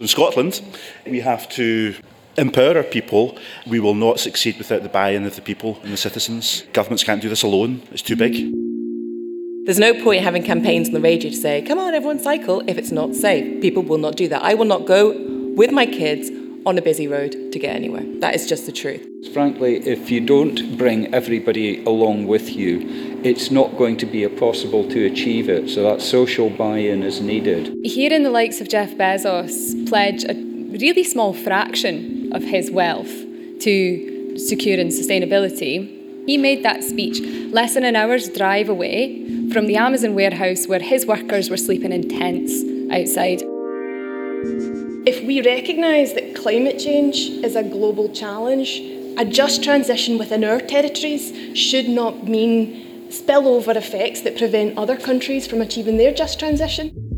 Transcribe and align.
In 0.00 0.08
Scotland, 0.08 0.62
we 1.04 1.20
have 1.20 1.46
to 1.50 1.94
empower 2.38 2.78
our 2.78 2.82
people. 2.82 3.36
We 3.66 3.80
will 3.80 3.94
not 3.94 4.18
succeed 4.18 4.56
without 4.56 4.82
the 4.82 4.88
buy-in 4.88 5.26
of 5.26 5.36
the 5.36 5.42
people 5.42 5.78
and 5.82 5.92
the 5.92 5.98
citizens. 5.98 6.64
Governments 6.72 7.04
can't 7.04 7.20
do 7.20 7.28
this 7.28 7.42
alone. 7.42 7.82
It's 7.92 8.00
too 8.00 8.16
big. 8.16 8.32
There's 9.66 9.78
no 9.78 10.02
point 10.02 10.22
having 10.22 10.42
campaigns 10.42 10.88
on 10.88 10.94
the 10.94 11.02
radio 11.02 11.28
to 11.28 11.36
say, 11.36 11.60
come 11.60 11.78
on, 11.78 11.92
everyone 11.92 12.18
cycle, 12.18 12.62
if 12.66 12.78
it's 12.78 12.90
not 12.90 13.14
safe. 13.14 13.60
People 13.60 13.82
will 13.82 13.98
not 13.98 14.16
do 14.16 14.26
that. 14.28 14.42
I 14.42 14.54
will 14.54 14.64
not 14.64 14.86
go 14.86 15.14
with 15.54 15.70
my 15.70 15.84
kids 15.84 16.30
on 16.66 16.78
a 16.78 16.82
busy 16.82 17.06
road 17.06 17.52
to 17.52 17.58
get 17.58 17.74
anywhere. 17.74 18.04
That 18.20 18.34
is 18.34 18.46
just 18.46 18.66
the 18.66 18.72
truth. 18.72 19.06
Frankly, 19.32 19.76
if 19.86 20.10
you 20.10 20.20
don't 20.20 20.76
bring 20.76 21.12
everybody 21.14 21.84
along 21.84 22.26
with 22.26 22.50
you, 22.50 23.20
it's 23.22 23.50
not 23.50 23.76
going 23.76 23.96
to 23.98 24.06
be 24.06 24.26
possible 24.28 24.88
to 24.88 25.06
achieve 25.06 25.48
it. 25.48 25.68
So 25.70 25.82
that 25.82 26.00
social 26.00 26.50
buy-in 26.50 27.02
is 27.02 27.20
needed. 27.20 27.74
Hearing 27.84 28.22
the 28.22 28.30
likes 28.30 28.60
of 28.60 28.68
Jeff 28.68 28.92
Bezos 28.92 29.88
pledge 29.88 30.24
a 30.24 30.34
really 30.34 31.04
small 31.04 31.32
fraction 31.32 32.32
of 32.32 32.42
his 32.42 32.70
wealth 32.70 33.10
to 33.60 34.38
securing 34.38 34.88
sustainability, 34.88 35.96
he 36.26 36.38
made 36.38 36.62
that 36.64 36.84
speech 36.84 37.20
less 37.52 37.74
than 37.74 37.84
an 37.84 37.96
hour's 37.96 38.28
drive 38.28 38.68
away 38.68 39.48
from 39.50 39.66
the 39.66 39.76
Amazon 39.76 40.14
warehouse 40.14 40.66
where 40.66 40.80
his 40.80 41.06
workers 41.06 41.50
were 41.50 41.56
sleeping 41.56 41.92
in 41.92 42.08
tents 42.08 42.62
outside. 42.92 43.42
If 44.42 45.22
we 45.26 45.42
recognise 45.42 46.14
that 46.14 46.34
climate 46.34 46.78
change 46.78 47.16
is 47.44 47.56
a 47.56 47.62
global 47.62 48.08
challenge, 48.08 48.80
a 49.18 49.24
just 49.24 49.62
transition 49.62 50.16
within 50.16 50.44
our 50.44 50.60
territories 50.60 51.58
should 51.58 51.88
not 51.88 52.26
mean 52.26 53.08
spillover 53.10 53.76
effects 53.76 54.22
that 54.22 54.38
prevent 54.38 54.78
other 54.78 54.96
countries 54.96 55.46
from 55.46 55.60
achieving 55.60 55.98
their 55.98 56.14
just 56.14 56.38
transition. 56.38 57.09